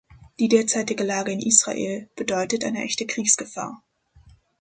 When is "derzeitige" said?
0.47-1.03